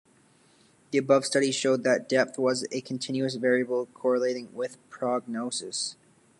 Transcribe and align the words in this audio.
The 0.89 0.97
above 0.97 1.25
studies 1.27 1.53
showed 1.53 1.83
that 1.83 2.09
depth 2.09 2.39
was 2.39 2.65
a 2.71 2.81
continuous 2.81 3.35
variable 3.35 3.85
correlating 3.85 4.51
with 4.51 4.77
prognosis. 4.89 5.95